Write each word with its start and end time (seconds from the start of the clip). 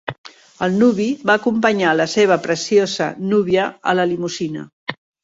El 0.67 0.77
nuvi 0.77 1.05
va 1.29 1.35
acompanyar 1.39 1.91
la 1.97 2.07
seva 2.13 2.37
preciosa 2.45 3.11
núvia 3.35 3.67
a 3.93 3.97
la 4.01 4.07
limusina. 4.15 4.65